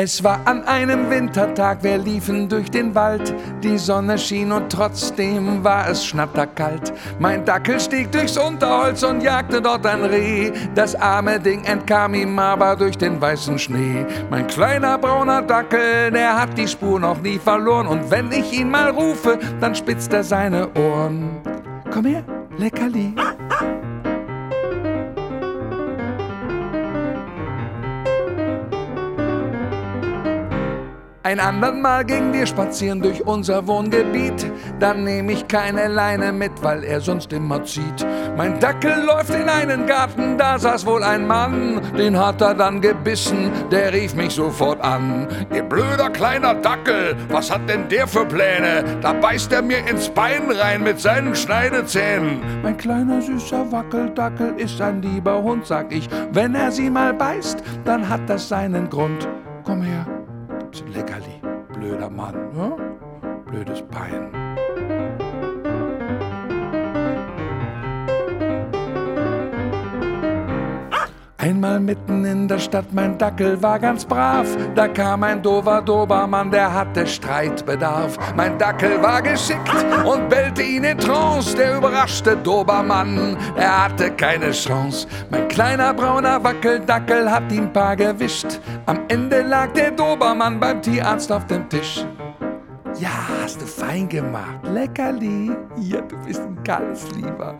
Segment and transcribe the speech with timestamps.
[0.00, 3.34] Es war an einem Wintertag, wir liefen durch den Wald.
[3.64, 6.92] Die Sonne schien und trotzdem war es schnatterkalt.
[7.18, 10.52] Mein Dackel stieg durchs Unterholz und jagte dort ein Reh.
[10.76, 14.06] Das arme Ding entkam ihm aber durch den weißen Schnee.
[14.30, 17.88] Mein kleiner brauner Dackel, der hat die Spur noch nie verloren.
[17.88, 21.28] Und wenn ich ihn mal rufe, dann spitzt er seine Ohren.
[21.90, 22.22] Komm her,
[22.56, 23.14] Leckerli.
[31.28, 34.50] Ein andern Mal gingen wir spazieren durch unser Wohngebiet.
[34.80, 38.06] Dann nehme ich keine Leine mit, weil er sonst immer zieht.
[38.34, 41.82] Mein Dackel läuft in einen Garten, da saß wohl ein Mann.
[41.98, 45.28] Den hat er dann gebissen, der rief mich sofort an.
[45.54, 48.82] Ihr blöder kleiner Dackel, was hat denn der für Pläne?
[49.02, 52.40] Da beißt er mir ins Bein rein mit seinen Schneidezähnen.
[52.62, 56.08] Mein kleiner süßer Wackeldackel ist ein lieber Hund, sag ich.
[56.32, 59.28] Wenn er sie mal beißt, dann hat das seinen Grund.
[59.62, 60.06] Komm her.
[62.10, 62.76] Mann, ne?
[63.46, 64.37] blödes Bein.
[71.40, 74.44] Einmal mitten in der Stadt, mein Dackel war ganz brav.
[74.74, 78.18] Da kam ein dover Dobermann, der hatte Streitbedarf.
[78.34, 79.70] Mein Dackel war geschickt
[80.04, 81.54] und bellte ihn in Trance.
[81.54, 85.06] Der überraschte Dobermann, er hatte keine Chance.
[85.30, 88.58] Mein kleiner brauner Wackeldackel hat ihn paar gewischt.
[88.86, 92.04] Am Ende lag der Dobermann beim Tierarzt auf dem Tisch.
[92.98, 94.58] Ja, hast du fein gemacht.
[94.64, 95.52] Leckerli.
[95.76, 97.54] Ja, du bist ein ganz lieber.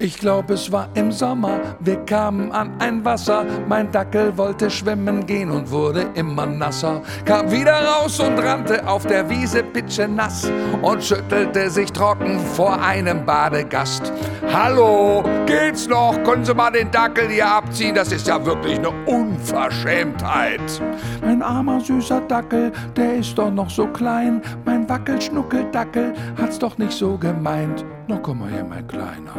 [0.00, 3.44] Ich glaube, es war im Sommer, wir kamen an ein Wasser.
[3.66, 7.02] Mein Dackel wollte schwimmen gehen und wurde immer nasser.
[7.24, 9.64] Kam wieder raus und rannte auf der Wiese
[10.08, 14.12] nass und schüttelte sich trocken vor einem Badegast.
[14.52, 16.22] Hallo, geht's noch?
[16.22, 17.96] Können Sie mal den Dackel hier abziehen?
[17.96, 20.80] Das ist ja wirklich eine Unverschämtheit.
[21.22, 24.42] Mein armer süßer Dackel, der ist doch noch so klein.
[24.64, 27.84] Mein Wackelschnuckeldackel hat's doch nicht so gemeint.
[28.06, 29.34] Na komm mal her, mein Kleiner.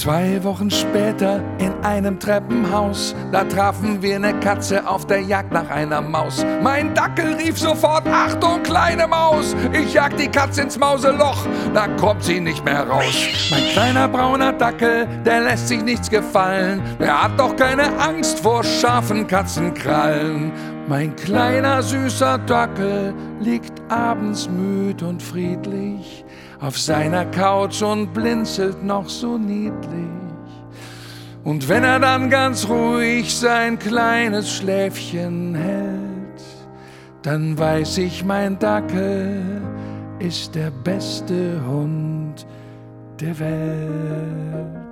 [0.00, 5.68] Zwei Wochen später in einem Treppenhaus, da trafen wir eine Katze auf der Jagd nach
[5.68, 6.42] einer Maus.
[6.62, 12.24] Mein Dackel rief sofort, Achtung, kleine Maus, ich jag die Katze ins Mauseloch, da kommt
[12.24, 13.14] sie nicht mehr raus.
[13.50, 18.64] Mein kleiner brauner Dackel, der lässt sich nichts gefallen, der hat doch keine Angst vor
[18.64, 20.50] scharfen Katzenkrallen.
[20.88, 26.24] Mein kleiner süßer Dackel liegt abends müd und friedlich
[26.60, 30.20] auf seiner Couch und blinzelt noch so niedlich.
[31.42, 36.42] Und wenn er dann ganz ruhig sein kleines Schläfchen hält,
[37.22, 39.62] dann weiß ich, mein Dackel
[40.18, 42.46] ist der beste Hund
[43.20, 44.89] der Welt.